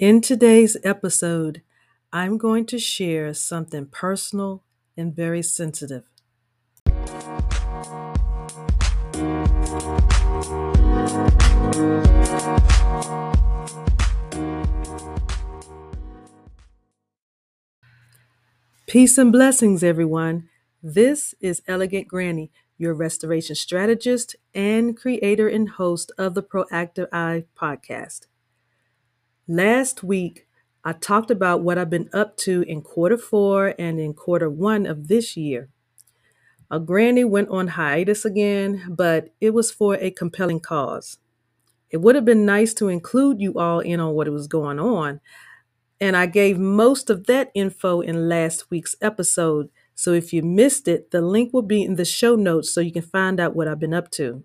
In 0.00 0.22
today's 0.22 0.78
episode, 0.82 1.60
I'm 2.10 2.38
going 2.38 2.64
to 2.68 2.78
share 2.78 3.34
something 3.34 3.84
personal 3.84 4.64
and 4.96 5.14
very 5.14 5.42
sensitive. 5.42 6.04
Peace 18.86 19.18
and 19.18 19.30
blessings, 19.30 19.84
everyone. 19.84 20.48
This 20.82 21.34
is 21.42 21.60
Elegant 21.68 22.08
Granny, 22.08 22.50
your 22.78 22.94
restoration 22.94 23.54
strategist 23.54 24.34
and 24.54 24.96
creator 24.96 25.46
and 25.46 25.68
host 25.68 26.10
of 26.16 26.32
the 26.32 26.42
Proactive 26.42 27.08
Eye 27.12 27.44
podcast. 27.54 28.28
Last 29.52 30.04
week, 30.04 30.46
I 30.84 30.92
talked 30.92 31.28
about 31.28 31.64
what 31.64 31.76
I've 31.76 31.90
been 31.90 32.08
up 32.12 32.36
to 32.36 32.62
in 32.68 32.82
quarter 32.82 33.18
four 33.18 33.74
and 33.80 33.98
in 33.98 34.14
quarter 34.14 34.48
one 34.48 34.86
of 34.86 35.08
this 35.08 35.36
year. 35.36 35.70
A 36.70 36.78
granny 36.78 37.24
went 37.24 37.48
on 37.48 37.66
hiatus 37.66 38.24
again, 38.24 38.84
but 38.88 39.34
it 39.40 39.50
was 39.50 39.72
for 39.72 39.96
a 39.96 40.12
compelling 40.12 40.60
cause. 40.60 41.18
It 41.90 41.96
would 41.96 42.14
have 42.14 42.24
been 42.24 42.46
nice 42.46 42.72
to 42.74 42.86
include 42.86 43.40
you 43.40 43.54
all 43.54 43.80
in 43.80 43.98
on 43.98 44.14
what 44.14 44.28
was 44.28 44.46
going 44.46 44.78
on, 44.78 45.18
and 46.00 46.16
I 46.16 46.26
gave 46.26 46.56
most 46.56 47.10
of 47.10 47.26
that 47.26 47.50
info 47.52 48.02
in 48.02 48.28
last 48.28 48.70
week's 48.70 48.94
episode. 49.00 49.68
So 49.96 50.12
if 50.12 50.32
you 50.32 50.44
missed 50.44 50.86
it, 50.86 51.10
the 51.10 51.20
link 51.20 51.52
will 51.52 51.62
be 51.62 51.82
in 51.82 51.96
the 51.96 52.04
show 52.04 52.36
notes 52.36 52.72
so 52.72 52.80
you 52.80 52.92
can 52.92 53.02
find 53.02 53.40
out 53.40 53.56
what 53.56 53.66
I've 53.66 53.80
been 53.80 53.94
up 53.94 54.12
to. 54.12 54.44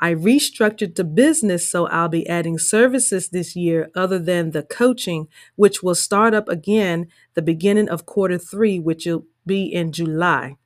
I 0.00 0.14
restructured 0.14 0.94
the 0.94 1.04
business 1.04 1.68
so 1.68 1.86
I'll 1.88 2.08
be 2.08 2.28
adding 2.28 2.58
services 2.58 3.30
this 3.30 3.56
year 3.56 3.90
other 3.94 4.18
than 4.18 4.52
the 4.52 4.62
coaching, 4.62 5.28
which 5.56 5.82
will 5.82 5.94
start 5.94 6.34
up 6.34 6.48
again 6.48 7.08
the 7.34 7.42
beginning 7.42 7.88
of 7.88 8.06
quarter 8.06 8.38
three, 8.38 8.78
which 8.78 9.06
will 9.06 9.24
be 9.46 9.64
in 9.64 9.92
July. 9.92 10.56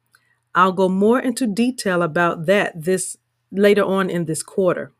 I'll 0.54 0.72
go 0.72 0.88
more 0.88 1.18
into 1.18 1.46
detail 1.46 2.02
about 2.02 2.46
that 2.46 2.84
this 2.84 3.16
later 3.50 3.84
on 3.84 4.10
in 4.10 4.26
this 4.26 4.42
quarter. 4.42 4.92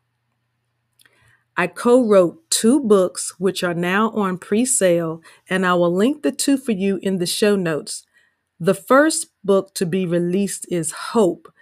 I 1.55 1.67
co 1.67 2.07
wrote 2.07 2.49
two 2.49 2.79
books, 2.79 3.35
which 3.37 3.63
are 3.63 3.75
now 3.75 4.09
on 4.11 4.39
pre 4.39 4.65
sale, 4.65 5.21
and 5.47 5.65
I 5.65 5.75
will 5.75 5.93
link 5.93 6.23
the 6.23 6.31
two 6.31 6.57
for 6.57 6.71
you 6.71 6.99
in 7.03 7.19
the 7.19 7.27
show 7.27 7.55
notes. 7.55 8.03
The 8.59 8.73
first 8.73 9.27
book 9.43 9.75
to 9.75 9.85
be 9.85 10.05
released 10.07 10.65
is 10.71 10.91
Hope, 10.91 11.52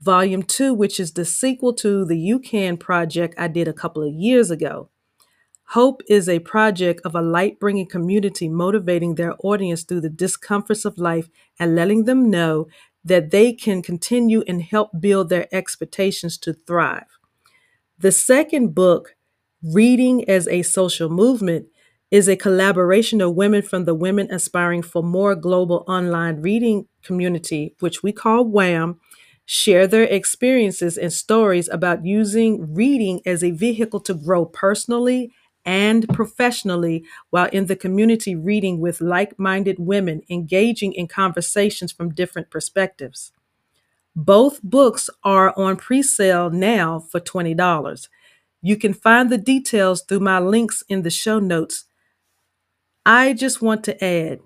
Volume 0.00 0.42
2, 0.42 0.72
which 0.74 1.00
is 1.00 1.12
the 1.12 1.24
sequel 1.24 1.72
to 1.74 2.04
the 2.04 2.16
You 2.16 2.38
Can 2.38 2.76
project 2.76 3.34
I 3.36 3.48
did 3.48 3.66
a 3.66 3.72
couple 3.72 4.02
of 4.02 4.14
years 4.14 4.50
ago. 4.50 4.90
Hope 5.72 6.02
is 6.08 6.28
a 6.28 6.38
project 6.38 7.00
of 7.04 7.14
a 7.14 7.20
light 7.20 7.60
bringing 7.60 7.86
community 7.86 8.48
motivating 8.48 9.16
their 9.16 9.34
audience 9.42 9.82
through 9.82 10.00
the 10.00 10.08
discomforts 10.08 10.84
of 10.84 10.98
life 10.98 11.28
and 11.58 11.74
letting 11.74 12.04
them 12.04 12.30
know 12.30 12.68
that 13.04 13.30
they 13.30 13.52
can 13.52 13.82
continue 13.82 14.42
and 14.46 14.62
help 14.62 14.90
build 15.00 15.28
their 15.28 15.46
expectations 15.52 16.38
to 16.38 16.52
thrive. 16.52 17.18
The 17.98 18.12
second 18.12 18.74
book, 18.74 19.16
Reading 19.62 20.28
as 20.30 20.46
a 20.46 20.62
Social 20.62 21.10
Movement 21.10 21.66
is 22.12 22.28
a 22.28 22.36
collaboration 22.36 23.20
of 23.20 23.34
women 23.34 23.60
from 23.60 23.84
the 23.84 23.94
Women 23.94 24.30
Aspiring 24.30 24.82
for 24.82 25.02
More 25.02 25.34
Global 25.34 25.84
Online 25.88 26.40
Reading 26.40 26.86
Community, 27.02 27.74
which 27.80 28.02
we 28.02 28.12
call 28.12 28.44
WAM, 28.44 29.00
share 29.48 29.86
their 29.86 30.04
experiences 30.04 30.98
and 30.98 31.10
stories 31.10 31.70
about 31.70 32.04
using 32.04 32.74
reading 32.74 33.22
as 33.24 33.42
a 33.42 33.50
vehicle 33.50 33.98
to 34.00 34.12
grow 34.12 34.44
personally 34.44 35.32
and 35.64 36.06
professionally 36.10 37.02
while 37.30 37.48
in 37.50 37.64
the 37.66 37.74
community 37.76 38.36
reading 38.36 38.78
with 38.78 39.00
like 39.00 39.38
minded 39.38 39.78
women, 39.78 40.20
engaging 40.28 40.92
in 40.92 41.08
conversations 41.08 41.92
from 41.92 42.14
different 42.14 42.50
perspectives. 42.50 43.32
Both 44.16 44.62
books 44.62 45.10
are 45.24 45.54
on 45.58 45.76
pre 45.76 46.02
sale 46.02 46.50
now 46.50 47.00
for 47.00 47.20
$20. 47.20 48.08
You 48.62 48.76
can 48.76 48.94
find 48.94 49.30
the 49.30 49.38
details 49.38 50.02
through 50.02 50.20
my 50.20 50.40
links 50.40 50.84
in 50.88 51.02
the 51.02 51.10
show 51.10 51.38
notes. 51.38 51.84
I 53.06 53.32
just 53.32 53.60
want 53.62 53.82
to 53.84 54.04
add, 54.04 54.40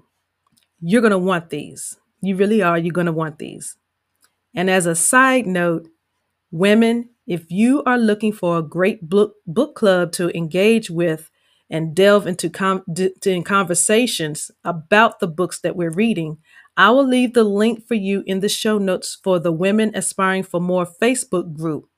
you're 0.80 1.02
going 1.02 1.12
to 1.12 1.18
want 1.18 1.50
these. 1.50 1.98
You 2.22 2.36
really 2.36 2.62
are. 2.62 2.78
You're 2.78 2.92
going 2.92 3.06
to 3.06 3.12
want 3.12 3.38
these. 3.38 3.76
And 4.54 4.70
as 4.70 4.86
a 4.86 4.94
side 4.94 5.46
note, 5.46 5.88
women, 6.50 7.10
if 7.26 7.50
you 7.50 7.82
are 7.84 7.98
looking 7.98 8.32
for 8.32 8.58
a 8.58 8.62
great 8.62 9.08
book, 9.08 9.34
book 9.46 9.74
club 9.76 10.12
to 10.12 10.36
engage 10.36 10.90
with 10.90 11.30
and 11.70 11.94
delve 11.94 12.26
into 12.26 12.50
com- 12.50 12.84
d- 12.92 13.14
in 13.24 13.44
conversations 13.44 14.50
about 14.64 15.20
the 15.20 15.28
books 15.28 15.60
that 15.60 15.76
we're 15.76 15.90
reading, 15.92 16.38
I 16.76 16.90
will 16.90 17.06
leave 17.06 17.34
the 17.34 17.44
link 17.44 17.86
for 17.86 17.94
you 17.94 18.22
in 18.26 18.40
the 18.40 18.48
show 18.48 18.78
notes 18.78 19.18
for 19.22 19.38
the 19.38 19.52
Women 19.52 19.92
Aspiring 19.94 20.42
for 20.42 20.60
More 20.60 20.86
Facebook 20.86 21.54
group. 21.54 21.88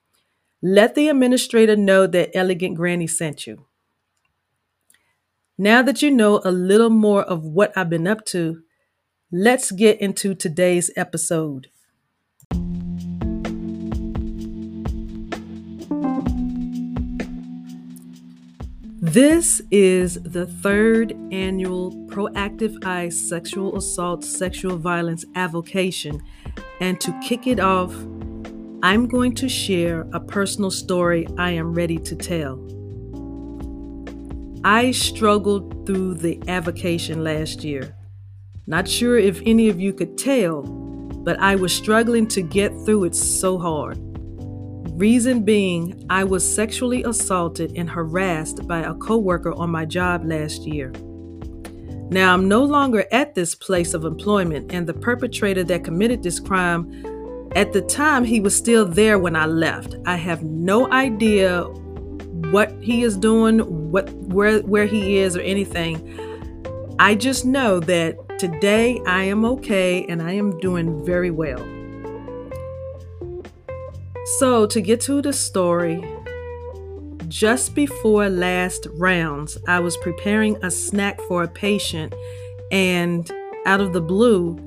Let 0.62 0.94
the 0.94 1.09
administrator 1.09 1.76
know 1.76 2.06
that 2.09 2.37
Elegant 2.37 2.76
Granny 2.76 3.06
sent 3.06 3.47
you. 3.47 3.66
Now 5.59 5.82
that 5.82 6.03
you 6.03 6.10
know 6.10 6.41
a 6.44 6.50
little 6.53 6.91
more 6.91 7.22
of 7.22 7.44
what 7.44 7.76
I've 7.76 7.91
been 7.91 8.06
up 8.06 8.25
to, 8.26 8.62
let's 9.32 9.72
get 9.72 10.00
into 10.00 10.34
today's 10.34 10.91
episode. 10.97 11.69
This 19.14 19.62
is 19.70 20.20
the 20.25 20.44
third 20.44 21.12
annual 21.30 21.92
Proactive 22.08 22.84
Eye 22.84 23.10
Sexual 23.10 23.76
Assault 23.78 24.25
Sexual 24.25 24.78
Violence 24.78 25.25
Avocation. 25.36 26.20
And 26.80 27.00
to 27.00 27.16
kick 27.22 27.47
it 27.47 27.60
off, 27.60 27.94
I'm 28.82 29.06
going 29.06 29.32
to 29.36 29.48
share 29.48 30.04
a 30.12 30.19
personal 30.19 30.72
story 30.72 31.28
I 31.38 31.52
am 31.52 31.75
ready 31.75 31.98
to 31.98 32.16
tell. 32.16 32.58
I 34.64 34.91
struggled 34.91 35.86
through 35.86 36.14
the 36.14 36.42
avocation 36.48 37.22
last 37.22 37.62
year. 37.62 37.94
Not 38.66 38.88
sure 38.88 39.16
if 39.16 39.41
any 39.46 39.69
of 39.69 39.78
you 39.78 39.92
could 39.92 40.19
tell, 40.19 40.62
but 40.62 41.38
I 41.38 41.54
was 41.54 41.72
struggling 41.72 42.26
to 42.31 42.42
get 42.42 42.72
through 42.84 43.04
it 43.04 43.14
so 43.14 43.58
hard. 43.58 44.13
Reason 44.94 45.43
being, 45.43 46.06
I 46.09 46.22
was 46.22 46.49
sexually 46.49 47.03
assaulted 47.03 47.72
and 47.77 47.91
harassed 47.91 48.69
by 48.69 48.81
a 48.81 48.94
coworker 48.94 49.53
on 49.53 49.71
my 49.71 49.84
job 49.84 50.25
last 50.25 50.62
year. 50.62 50.93
Now, 52.10 52.32
I'm 52.32 52.49
no 52.49 52.62
longer 52.62 53.05
at 53.10 53.34
this 53.34 53.56
place 53.56 53.93
of 53.93 54.05
employment, 54.05 54.72
and 54.72 54.87
the 54.87 54.94
perpetrator 54.94 55.65
that 55.65 55.82
committed 55.82 56.22
this 56.22 56.38
crime 56.38 56.88
at 57.56 57.72
the 57.72 57.82
time, 57.82 58.25
he 58.25 58.38
was 58.38 58.55
still 58.55 58.84
there 58.84 59.19
when 59.19 59.34
I 59.34 59.47
left. 59.47 59.97
I 60.06 60.15
have 60.15 60.44
no 60.44 60.91
idea 60.93 61.62
what 62.53 62.72
he 62.81 63.03
is 63.03 63.16
doing, 63.16 63.61
what 63.91 64.11
where 64.12 64.61
where 64.61 64.87
he 64.87 65.19
is 65.19 65.37
or 65.37 65.41
anything. 65.41 65.97
I 66.99 67.15
just 67.15 67.44
know 67.44 67.81
that 67.81 68.16
today 68.38 69.00
I 69.06 69.25
am 69.25 69.44
okay 69.44 70.05
and 70.06 70.22
I 70.22 70.32
am 70.32 70.59
doing 70.61 71.05
very 71.05 71.31
well. 71.31 71.74
So, 74.25 74.67
to 74.67 74.81
get 74.81 75.03
to 75.03 75.21
the 75.21 75.33
story, 75.33 76.03
just 77.29 77.75
before 77.75 78.31
last 78.31 78.87
rounds, 78.93 79.59
I 79.69 79.81
was 79.81 79.97
preparing 79.99 80.57
a 80.65 80.71
snack 80.71 81.21
for 81.29 81.43
a 81.43 81.49
patient 81.49 82.15
and 82.71 83.31
out 83.67 83.81
of 83.81 83.93
the 83.93 84.01
blue, 84.01 84.59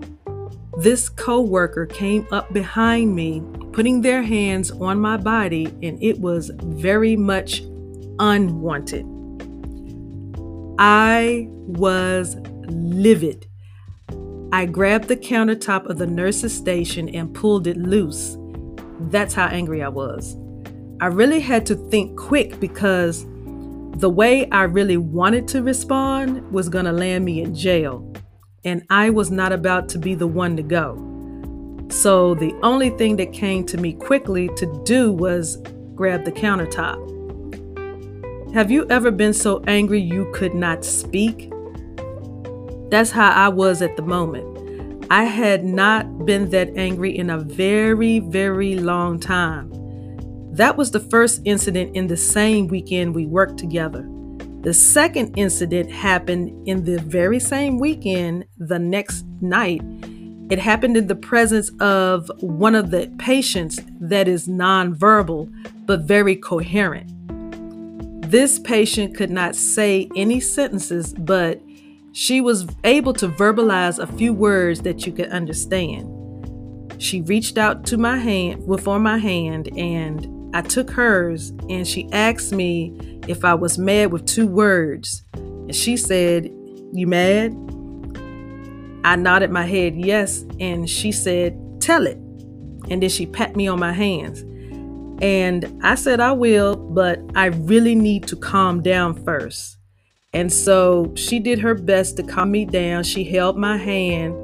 this 0.77 1.09
coworker 1.09 1.87
came 1.87 2.27
up 2.31 2.53
behind 2.53 3.15
me, 3.15 3.41
putting 3.71 4.01
their 4.01 4.21
hands 4.21 4.69
on 4.69 4.99
my 4.99 5.17
body, 5.17 5.65
and 5.81 6.01
it 6.03 6.19
was 6.19 6.51
very 6.63 7.15
much 7.15 7.63
unwanted. 8.19 9.05
I 10.77 11.47
was 11.49 12.35
livid. 12.67 13.47
I 14.51 14.67
grabbed 14.67 15.07
the 15.07 15.17
countertop 15.17 15.87
of 15.87 15.97
the 15.97 16.07
nurse's 16.07 16.55
station 16.55 17.09
and 17.09 17.33
pulled 17.33 17.65
it 17.65 17.77
loose. 17.77 18.37
That's 18.99 19.33
how 19.33 19.47
angry 19.47 19.83
I 19.83 19.89
was. 19.89 20.35
I 20.99 21.07
really 21.07 21.39
had 21.39 21.65
to 21.67 21.75
think 21.75 22.17
quick 22.17 22.59
because 22.59 23.25
the 23.99 24.09
way 24.09 24.49
I 24.51 24.63
really 24.63 24.97
wanted 24.97 25.47
to 25.49 25.61
respond 25.63 26.51
was 26.51 26.69
going 26.69 26.85
to 26.85 26.91
land 26.91 27.25
me 27.25 27.41
in 27.41 27.55
jail 27.55 28.13
and 28.63 28.83
I 28.89 29.09
was 29.09 29.31
not 29.31 29.53
about 29.53 29.89
to 29.89 29.97
be 29.97 30.13
the 30.13 30.27
one 30.27 30.57
to 30.57 30.63
go. 30.63 31.03
So 31.89 32.35
the 32.35 32.53
only 32.63 32.89
thing 32.91 33.15
that 33.15 33.31
came 33.31 33.65
to 33.67 33.77
me 33.77 33.93
quickly 33.93 34.49
to 34.57 34.81
do 34.83 35.11
was 35.11 35.57
grab 35.95 36.25
the 36.25 36.31
countertop. 36.31 37.05
Have 38.53 38.69
you 38.71 38.85
ever 38.89 39.11
been 39.11 39.33
so 39.33 39.63
angry 39.67 40.01
you 40.01 40.29
could 40.33 40.53
not 40.53 40.83
speak? 40.83 41.51
That's 42.89 43.11
how 43.11 43.31
I 43.31 43.49
was 43.49 43.81
at 43.81 43.95
the 43.95 44.01
moment. 44.01 45.05
I 45.09 45.23
had 45.23 45.63
not 45.63 46.05
been 46.27 46.49
that 46.51 46.69
angry 46.75 47.17
in 47.17 47.31
a 47.31 47.39
very, 47.39 48.19
very 48.19 48.75
long 48.75 49.19
time. 49.19 49.71
That 50.51 50.75
was 50.75 50.91
the 50.91 50.99
first 50.99 51.41
incident 51.45 51.95
in 51.95 52.07
the 52.07 52.17
same 52.17 52.67
weekend 52.67 53.15
we 53.15 53.25
worked 53.25 53.57
together. 53.57 54.05
The 54.61 54.73
second 54.73 55.37
incident 55.37 55.89
happened 55.89 56.67
in 56.67 56.83
the 56.83 56.99
very 56.99 57.39
same 57.39 57.79
weekend, 57.79 58.43
the 58.57 58.77
next 58.77 59.25
night. 59.39 59.81
It 60.49 60.59
happened 60.59 60.97
in 60.97 61.07
the 61.07 61.15
presence 61.15 61.71
of 61.79 62.29
one 62.41 62.75
of 62.75 62.91
the 62.91 63.09
patients 63.17 63.79
that 64.01 64.27
is 64.27 64.49
nonverbal 64.49 65.49
but 65.85 66.01
very 66.01 66.35
coherent. 66.35 67.09
This 68.29 68.59
patient 68.59 69.15
could 69.15 69.31
not 69.31 69.55
say 69.55 70.09
any 70.17 70.41
sentences, 70.41 71.13
but 71.13 71.61
she 72.11 72.41
was 72.41 72.67
able 72.83 73.13
to 73.13 73.29
verbalize 73.29 73.99
a 73.99 74.07
few 74.07 74.33
words 74.33 74.81
that 74.81 75.05
you 75.05 75.13
could 75.13 75.29
understand. 75.29 76.16
She 76.99 77.21
reached 77.21 77.57
out 77.57 77.85
to 77.87 77.97
my 77.97 78.17
hand, 78.17 78.65
before 78.65 78.99
my 78.99 79.17
hand, 79.17 79.69
and 79.77 80.55
I 80.55 80.61
took 80.61 80.89
hers 80.89 81.49
and 81.69 81.87
she 81.87 82.09
asked 82.11 82.51
me 82.51 83.19
if 83.27 83.45
I 83.45 83.53
was 83.53 83.77
mad 83.77 84.11
with 84.11 84.25
two 84.25 84.47
words. 84.47 85.23
And 85.33 85.75
she 85.75 85.97
said, 85.97 86.45
You 86.93 87.05
mad? 87.07 87.51
I 89.03 89.15
nodded 89.15 89.51
my 89.51 89.65
head 89.65 89.95
yes, 89.95 90.45
and 90.59 90.89
she 90.89 91.11
said, 91.11 91.57
Tell 91.79 92.07
it. 92.07 92.17
And 92.89 93.01
then 93.03 93.09
she 93.09 93.25
pat 93.25 93.55
me 93.55 93.67
on 93.67 93.79
my 93.79 93.93
hands. 93.93 94.41
And 95.21 95.79
I 95.83 95.95
said, 95.95 96.19
I 96.19 96.31
will, 96.31 96.75
but 96.75 97.19
I 97.35 97.45
really 97.45 97.95
need 97.95 98.27
to 98.27 98.35
calm 98.35 98.81
down 98.81 99.23
first. 99.23 99.77
And 100.33 100.51
so 100.51 101.13
she 101.15 101.39
did 101.39 101.59
her 101.59 101.73
best 101.73 102.17
to 102.17 102.23
calm 102.23 102.51
me 102.51 102.65
down. 102.65 103.03
She 103.03 103.23
held 103.23 103.57
my 103.57 103.77
hand 103.77 104.35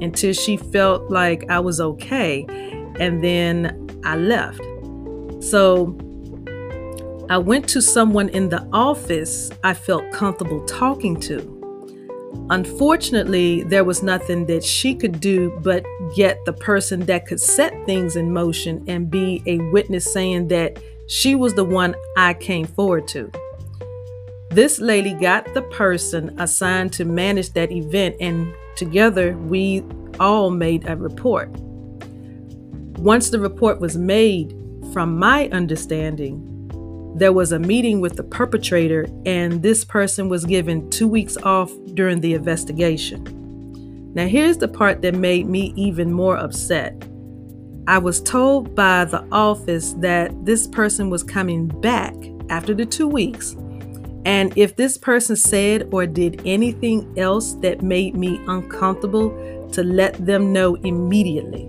until 0.00 0.32
she 0.32 0.56
felt 0.56 1.10
like 1.10 1.48
I 1.50 1.60
was 1.60 1.80
okay. 1.80 2.46
And 3.00 3.22
then 3.22 3.88
I 4.04 4.16
left. 4.16 4.60
So 5.40 5.96
I 7.30 7.38
went 7.38 7.68
to 7.70 7.82
someone 7.82 8.28
in 8.30 8.48
the 8.48 8.66
office 8.72 9.50
I 9.62 9.74
felt 9.74 10.10
comfortable 10.12 10.64
talking 10.66 11.20
to. 11.20 11.54
Unfortunately, 12.50 13.62
there 13.64 13.84
was 13.84 14.02
nothing 14.02 14.46
that 14.46 14.64
she 14.64 14.94
could 14.94 15.20
do 15.20 15.58
but 15.62 15.84
get 16.14 16.42
the 16.46 16.52
person 16.52 17.00
that 17.00 17.26
could 17.26 17.40
set 17.40 17.74
things 17.84 18.16
in 18.16 18.32
motion 18.32 18.82
and 18.88 19.10
be 19.10 19.42
a 19.46 19.58
witness 19.70 20.10
saying 20.12 20.48
that 20.48 20.78
she 21.06 21.34
was 21.34 21.54
the 21.54 21.64
one 21.64 21.94
I 22.16 22.34
came 22.34 22.66
forward 22.66 23.06
to. 23.08 23.30
This 24.50 24.78
lady 24.78 25.12
got 25.12 25.52
the 25.52 25.62
person 25.62 26.38
assigned 26.40 26.92
to 26.94 27.04
manage 27.04 27.52
that 27.52 27.70
event, 27.70 28.16
and 28.20 28.54
together 28.78 29.36
we 29.36 29.82
all 30.20 30.50
made 30.50 30.88
a 30.88 30.96
report. 30.96 31.50
Once 32.98 33.30
the 33.30 33.38
report 33.38 33.80
was 33.80 33.96
made, 33.96 34.54
from 34.92 35.18
my 35.18 35.48
understanding, 35.50 36.44
there 37.16 37.32
was 37.32 37.52
a 37.52 37.58
meeting 37.58 38.00
with 38.00 38.16
the 38.16 38.22
perpetrator, 38.22 39.06
and 39.26 39.62
this 39.62 39.84
person 39.84 40.28
was 40.28 40.44
given 40.44 40.88
two 40.90 41.08
weeks 41.08 41.36
off 41.38 41.72
during 41.94 42.20
the 42.20 42.34
investigation. 42.34 43.24
Now, 44.14 44.26
here's 44.26 44.58
the 44.58 44.68
part 44.68 45.02
that 45.02 45.14
made 45.14 45.46
me 45.46 45.72
even 45.76 46.12
more 46.12 46.36
upset. 46.36 47.04
I 47.86 47.98
was 47.98 48.20
told 48.20 48.74
by 48.74 49.04
the 49.04 49.26
office 49.32 49.94
that 49.94 50.44
this 50.44 50.66
person 50.66 51.10
was 51.10 51.22
coming 51.22 51.66
back 51.80 52.14
after 52.50 52.74
the 52.74 52.86
two 52.86 53.08
weeks, 53.08 53.56
and 54.24 54.56
if 54.56 54.76
this 54.76 54.98
person 54.98 55.36
said 55.36 55.88
or 55.92 56.06
did 56.06 56.42
anything 56.44 57.12
else 57.18 57.54
that 57.56 57.82
made 57.82 58.14
me 58.14 58.40
uncomfortable, 58.46 59.30
to 59.72 59.82
let 59.82 60.14
them 60.24 60.52
know 60.52 60.76
immediately. 60.76 61.64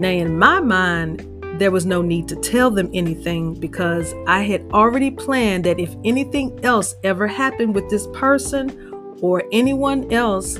Now, 0.00 0.10
in 0.10 0.38
my 0.38 0.60
mind, 0.60 1.26
there 1.58 1.70
was 1.70 1.86
no 1.86 2.02
need 2.02 2.28
to 2.28 2.36
tell 2.36 2.70
them 2.70 2.90
anything 2.94 3.54
because 3.54 4.14
I 4.26 4.42
had 4.42 4.62
already 4.72 5.10
planned 5.10 5.64
that 5.64 5.80
if 5.80 5.94
anything 6.04 6.58
else 6.64 6.94
ever 7.02 7.26
happened 7.26 7.74
with 7.74 7.88
this 7.90 8.06
person 8.12 9.16
or 9.20 9.42
anyone 9.50 10.12
else, 10.12 10.58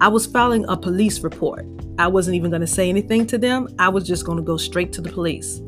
I 0.00 0.08
was 0.08 0.26
filing 0.26 0.64
a 0.68 0.76
police 0.76 1.20
report. 1.20 1.66
I 1.98 2.06
wasn't 2.06 2.36
even 2.36 2.50
going 2.50 2.60
to 2.60 2.66
say 2.66 2.88
anything 2.88 3.26
to 3.28 3.38
them, 3.38 3.68
I 3.78 3.88
was 3.88 4.06
just 4.06 4.26
going 4.26 4.36
to 4.36 4.44
go 4.44 4.56
straight 4.56 4.92
to 4.94 5.00
the 5.00 5.10
police. 5.10 5.60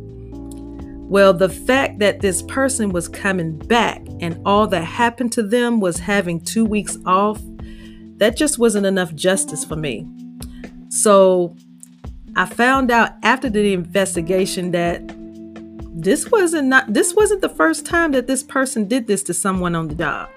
Well, 1.09 1.33
the 1.33 1.49
fact 1.49 2.01
that 2.01 2.21
this 2.21 2.43
person 2.43 2.91
was 2.91 3.09
coming 3.09 3.57
back 3.57 4.03
and 4.21 4.39
all 4.45 4.67
that 4.67 4.85
happened 4.85 5.33
to 5.33 5.43
them 5.43 5.81
was 5.81 5.99
having 5.99 6.39
two 6.39 6.67
weeks 6.67 6.99
off, 7.07 7.41
that 8.19 8.37
just 8.37 8.59
wasn't 8.59 8.85
enough 8.85 9.15
justice 9.15 9.65
for 9.65 9.77
me. 9.77 10.07
So 10.91 11.57
I 12.37 12.45
found 12.45 12.91
out 12.91 13.13
after 13.23 13.49
the 13.49 13.73
investigation 13.73 14.73
that 14.73 15.03
this 15.95 16.31
wasn't 16.31 16.69
not 16.69 16.93
this 16.93 17.15
wasn't 17.15 17.41
the 17.41 17.49
first 17.49 17.87
time 17.87 18.13
that 18.13 18.27
this 18.27 18.43
person 18.43 18.87
did 18.87 19.07
this 19.07 19.23
to 19.25 19.35
someone 19.35 19.75
on 19.75 19.89
the 19.89 19.95
job. 19.95 20.29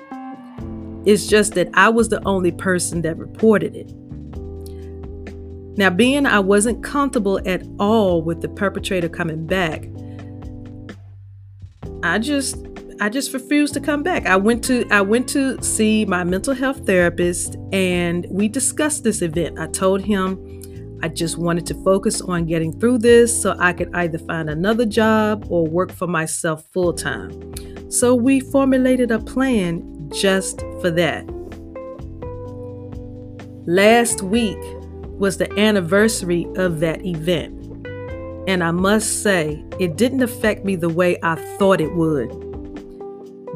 It's 1.06 1.28
just 1.28 1.54
that 1.56 1.68
I 1.74 1.90
was 1.90 2.08
the 2.08 2.26
only 2.26 2.52
person 2.52 3.02
that 3.02 3.18
reported 3.18 3.76
it. 3.76 3.94
Now, 5.78 5.90
being 5.90 6.26
I 6.26 6.40
wasn't 6.40 6.84
comfortable 6.84 7.42
at 7.46 7.64
all 7.78 8.22
with 8.22 8.42
the 8.42 8.50
perpetrator 8.50 9.10
coming 9.10 9.46
back, 9.46 9.88
I 12.04 12.20
just 12.20 12.58
I 13.00 13.10
just 13.10 13.34
refused 13.34 13.74
to 13.74 13.80
come 13.80 14.04
back. 14.04 14.28
I 14.28 14.36
went 14.36 14.64
to 14.66 14.88
I 14.92 15.02
went 15.02 15.28
to 15.30 15.62
see 15.64 16.06
my 16.06 16.24
mental 16.24 16.54
health 16.54 16.86
therapist 16.86 17.58
and 17.72 18.28
we 18.30 18.48
discussed 18.48 19.04
this 19.04 19.22
event. 19.22 19.60
I 19.60 19.68
told 19.68 20.02
him 20.02 21.00
I 21.04 21.08
just 21.08 21.38
wanted 21.38 21.66
to 21.68 21.74
focus 21.84 22.22
on 22.22 22.46
getting 22.46 22.80
through 22.80 23.00
this 23.00 23.42
so 23.42 23.56
I 23.58 23.74
could 23.74 23.94
either 23.96 24.20
find 24.20 24.50
another 24.50 24.86
job 24.86 25.48
or 25.50 25.66
work 25.66 25.92
for 25.92 26.08
myself 26.08 26.64
full 26.74 26.94
time. 26.94 27.92
So 27.92 28.14
we 28.14 28.40
formulated 28.40 29.12
a 29.12 29.20
plan 29.20 30.10
just 30.14 30.62
for 30.80 30.92
that. 30.92 31.26
Last 33.66 34.22
week 34.22 34.60
was 35.20 35.38
the 35.38 35.52
anniversary 35.60 36.48
of 36.56 36.80
that 36.82 37.06
event. 37.06 37.61
And 38.48 38.64
I 38.64 38.72
must 38.72 39.22
say, 39.22 39.64
it 39.80 39.98
didn't 39.98 40.24
affect 40.24 40.66
me 40.66 40.76
the 40.76 40.90
way 40.90 41.18
I 41.22 41.36
thought 41.58 41.82
it 41.82 41.94
would. 41.94 42.30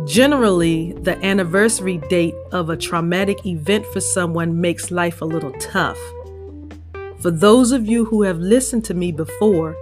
Generally, 0.06 0.94
the 1.02 1.18
anniversary 1.26 1.98
date 2.10 2.36
of 2.52 2.70
a 2.70 2.78
traumatic 2.78 3.46
event 3.46 3.86
for 3.88 4.00
someone 4.00 4.62
makes 4.62 4.92
life 4.92 5.22
a 5.22 5.26
little 5.26 5.54
tough. 5.54 5.98
For 7.20 7.32
those 7.32 7.72
of 7.72 7.88
you 7.88 8.06
who 8.06 8.22
have 8.22 8.38
listened 8.38 8.86
to 8.86 8.94
me 8.94 9.12
before, 9.12 9.76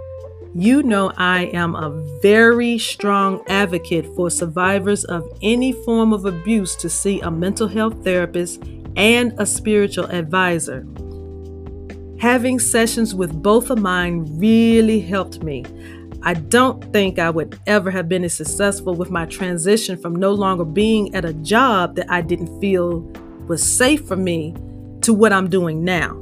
you 0.54 0.82
know 0.84 1.12
I 1.16 1.46
am 1.46 1.74
a 1.74 1.90
very 2.22 2.78
strong 2.78 3.42
advocate 3.48 4.06
for 4.14 4.30
survivors 4.30 5.04
of 5.04 5.28
any 5.42 5.72
form 5.72 6.12
of 6.12 6.24
abuse 6.24 6.76
to 6.76 6.88
see 6.88 7.20
a 7.20 7.30
mental 7.30 7.66
health 7.66 8.04
therapist 8.04 8.62
and 8.96 9.34
a 9.38 9.44
spiritual 9.44 10.06
advisor. 10.06 10.86
Having 12.18 12.60
sessions 12.60 13.14
with 13.14 13.42
both 13.42 13.70
of 13.70 13.78
mine 13.78 14.38
really 14.38 15.00
helped 15.00 15.42
me. 15.42 15.64
I 16.22 16.34
don't 16.34 16.82
think 16.92 17.18
I 17.18 17.28
would 17.28 17.58
ever 17.66 17.90
have 17.90 18.08
been 18.08 18.24
as 18.24 18.32
successful 18.32 18.94
with 18.94 19.10
my 19.10 19.26
transition 19.26 19.98
from 19.98 20.16
no 20.16 20.32
longer 20.32 20.64
being 20.64 21.14
at 21.14 21.24
a 21.24 21.34
job 21.34 21.96
that 21.96 22.10
I 22.10 22.22
didn't 22.22 22.60
feel 22.60 23.00
was 23.46 23.62
safe 23.62 24.06
for 24.06 24.16
me 24.16 24.54
to 25.02 25.12
what 25.12 25.34
I'm 25.34 25.50
doing 25.50 25.84
now. 25.84 26.18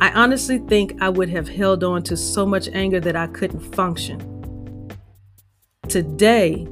I 0.00 0.12
honestly 0.12 0.58
think 0.58 1.00
I 1.00 1.08
would 1.08 1.28
have 1.28 1.48
held 1.48 1.82
on 1.82 2.02
to 2.04 2.16
so 2.16 2.46
much 2.46 2.68
anger 2.68 3.00
that 3.00 3.16
I 3.16 3.26
couldn't 3.28 3.74
function. 3.74 4.20
Today, 5.88 6.68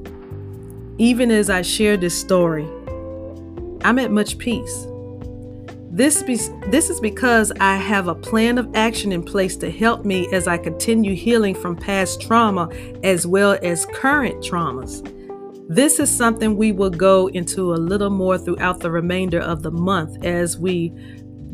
even 0.98 1.30
as 1.30 1.50
I 1.50 1.62
share 1.62 1.96
this 1.96 2.18
story, 2.18 2.68
I'm 3.82 3.98
at 3.98 4.10
much 4.10 4.38
peace. 4.38 4.86
This, 5.92 6.22
be, 6.22 6.36
this 6.68 6.88
is 6.88 7.00
because 7.00 7.50
I 7.58 7.74
have 7.74 8.06
a 8.06 8.14
plan 8.14 8.58
of 8.58 8.70
action 8.76 9.10
in 9.10 9.24
place 9.24 9.56
to 9.56 9.70
help 9.72 10.04
me 10.04 10.32
as 10.32 10.46
I 10.46 10.56
continue 10.56 11.16
healing 11.16 11.52
from 11.52 11.74
past 11.74 12.20
trauma 12.20 12.68
as 13.02 13.26
well 13.26 13.58
as 13.60 13.86
current 13.86 14.36
traumas. 14.36 15.04
This 15.68 15.98
is 15.98 16.08
something 16.08 16.56
we 16.56 16.70
will 16.70 16.90
go 16.90 17.26
into 17.28 17.72
a 17.72 17.76
little 17.76 18.10
more 18.10 18.38
throughout 18.38 18.78
the 18.78 18.90
remainder 18.92 19.40
of 19.40 19.62
the 19.62 19.72
month 19.72 20.24
as 20.24 20.56
we 20.56 20.92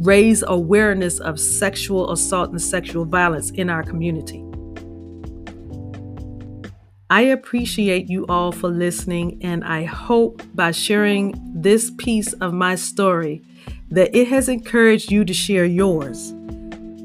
raise 0.00 0.45
awareness 0.47 1.19
of 1.19 1.40
sexual 1.40 2.12
assault 2.12 2.50
and 2.50 2.61
sexual 2.61 3.07
violence 3.07 3.50
in 3.52 3.71
our 3.71 3.83
community. 3.83 4.45
I 7.09 7.23
appreciate 7.23 8.11
you 8.11 8.26
all 8.28 8.52
for 8.52 8.69
listening, 8.69 9.38
and 9.43 9.64
I 9.64 9.85
hope 9.85 10.43
by 10.55 10.73
sharing 10.73 11.35
this 11.55 11.90
piece 11.97 12.35
of 12.35 12.52
my 12.52 12.75
story 12.75 13.43
that 13.90 14.14
it 14.16 14.28
has 14.28 14.49
encouraged 14.49 15.11
you 15.11 15.25
to 15.25 15.35
share 15.35 15.64
yours. 15.64 16.35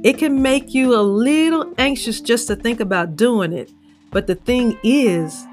It 0.04 0.18
can 0.18 0.42
make 0.42 0.74
you 0.74 0.96
a 0.96 1.02
little 1.02 1.74
anxious 1.78 2.22
just 2.22 2.48
to 2.48 2.56
think 2.56 2.80
about 2.80 3.16
doing 3.16 3.54
it, 3.54 3.72
but 4.10 4.28
the 4.28 4.36
thing 4.36 4.78
is, 4.84 5.46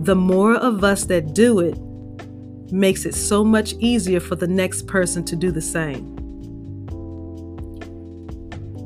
the 0.00 0.16
more 0.16 0.54
of 0.54 0.82
us 0.82 1.04
that 1.04 1.34
do 1.34 1.60
it 1.60 1.78
makes 2.72 3.06
it 3.06 3.14
so 3.14 3.44
much 3.44 3.74
easier 3.74 4.18
for 4.20 4.34
the 4.34 4.48
next 4.48 4.86
person 4.86 5.24
to 5.24 5.36
do 5.36 5.52
the 5.52 5.62
same. 5.62 6.14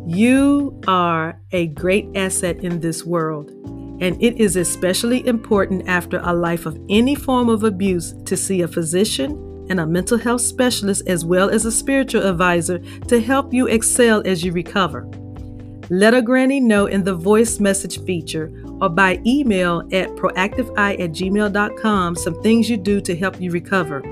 You 0.07 0.79
are 0.87 1.41
a 1.53 1.69
great 1.69 2.09
asset 2.15 2.59
in 2.59 2.81
this 2.81 3.05
world, 3.05 3.51
and 4.03 4.23
it 4.23 4.39
is 4.39 4.57
especially 4.57 5.27
important 5.27 5.89
after 5.89 6.21
a 6.23 6.35
life 6.35 6.67
of 6.67 6.79
any 6.91 7.15
form 7.15 7.49
of 7.49 7.65
abuse 7.65 8.13
to 8.25 8.37
see 8.37 8.61
a 8.61 8.69
physician 8.69 9.50
and 9.71 9.81
a 9.81 9.87
mental 9.87 10.19
health 10.19 10.43
specialist 10.43 11.03
as 11.07 11.25
well 11.25 11.49
as 11.49 11.65
a 11.65 11.73
spiritual 11.73 12.27
advisor 12.27 12.79
to 13.09 13.21
help 13.21 13.55
you 13.55 13.67
excel 13.69 14.21
as 14.27 14.45
you 14.45 14.53
recover. 14.53 15.09
Let 15.89 16.15
a 16.15 16.23
granny 16.23 16.61
know 16.61 16.87
in 16.87 17.03
the 17.03 17.15
voice 17.15 17.59
message 17.59 18.05
feature 18.05 18.53
or 18.81 18.89
by 18.89 19.21
email 19.27 19.81
at 19.93 20.11
proactiveeye 20.11 21.01
at 21.01 21.11
gmail.com 21.11 22.17
some 22.17 22.43
things 22.43 22.69
you 22.69 22.77
do 22.77 23.01
to 23.01 23.17
help 23.17 23.41
you 23.41 23.51
recover. 23.51 24.03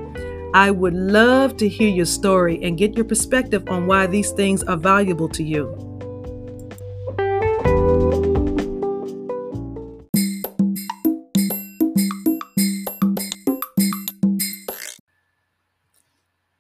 I 0.55 0.71
would 0.71 0.95
love 0.95 1.57
to 1.59 1.69
hear 1.69 1.89
your 1.89 2.07
story 2.07 2.59
and 2.65 2.79
get 2.79 2.97
your 2.97 3.05
perspective 3.05 3.69
on 3.69 3.87
why 3.87 4.07
these 4.07 4.31
things 4.33 4.63
are 4.65 4.77
valuable 4.77 5.29
to 5.29 5.45
you. 5.45 5.88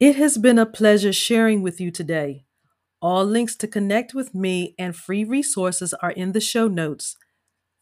It 0.00 0.14
has 0.14 0.38
been 0.38 0.60
a 0.60 0.66
pleasure 0.66 1.12
sharing 1.12 1.60
with 1.60 1.80
you 1.80 1.90
today. 1.90 2.44
All 3.02 3.24
links 3.24 3.56
to 3.56 3.66
connect 3.66 4.14
with 4.14 4.32
me 4.32 4.76
and 4.78 4.94
free 4.94 5.24
resources 5.24 5.92
are 5.94 6.12
in 6.12 6.30
the 6.30 6.40
show 6.40 6.68
notes. 6.68 7.16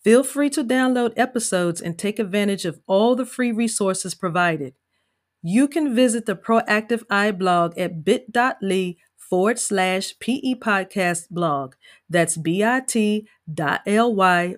Feel 0.02 0.24
free 0.24 0.48
to 0.50 0.64
download 0.64 1.12
episodes 1.18 1.82
and 1.82 1.98
take 1.98 2.18
advantage 2.18 2.64
of 2.64 2.80
all 2.86 3.16
the 3.16 3.26
free 3.26 3.52
resources 3.52 4.14
provided. 4.14 4.72
You 5.42 5.68
can 5.68 5.94
visit 5.94 6.24
the 6.24 6.36
Proactive 6.36 7.02
Eye 7.10 7.32
blog 7.32 7.76
at 7.76 8.02
bit.ly 8.02 8.96
forward 9.18 9.58
slash 9.58 10.18
PE 10.18 10.54
podcast 10.54 11.28
blog. 11.30 11.74
That's 12.08 12.38
bit.ly 12.38 13.26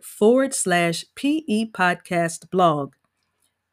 forward 0.03 0.55
slash 0.55 1.05
PE 1.17 1.65
podcast 1.73 2.51
blog. 2.51 2.95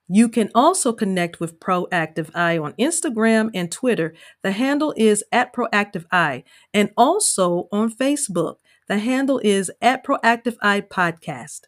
You 0.07 0.29
can 0.29 0.51
also 0.53 0.93
connect 0.93 1.39
with 1.39 1.59
Proactive 1.59 2.29
Eye 2.35 2.57
on 2.59 2.73
Instagram 2.73 3.49
and 3.53 3.71
Twitter. 3.71 4.13
The 4.43 4.51
handle 4.51 4.93
is 4.95 5.23
at 5.31 5.53
Proactive 5.53 6.05
Eye, 6.11 6.43
and 6.73 6.91
also 6.95 7.67
on 7.71 7.91
Facebook. 7.91 8.57
The 8.87 8.99
handle 8.99 9.39
is 9.43 9.71
at 9.81 10.05
Proactive 10.05 10.57
Eye 10.61 10.81
Podcast. 10.81 11.61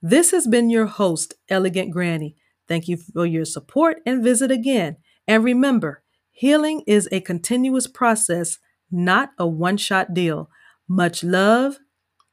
This 0.00 0.30
has 0.30 0.46
been 0.46 0.70
your 0.70 0.86
host, 0.86 1.34
Elegant 1.48 1.90
Granny. 1.90 2.36
Thank 2.68 2.86
you 2.86 2.96
for 2.96 3.26
your 3.26 3.44
support 3.44 4.00
and 4.06 4.22
visit 4.22 4.52
again. 4.52 4.98
And 5.26 5.42
remember, 5.42 6.04
healing 6.30 6.84
is 6.86 7.08
a 7.10 7.20
continuous 7.20 7.88
process, 7.88 8.58
not 8.92 9.30
a 9.38 9.46
one 9.46 9.76
shot 9.76 10.14
deal. 10.14 10.50
Much 10.86 11.24
love, 11.24 11.78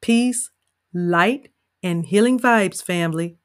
peace, 0.01 0.51
light, 0.93 1.49
and 1.81 2.05
healing 2.05 2.39
vibes, 2.39 2.83
family. 2.83 3.37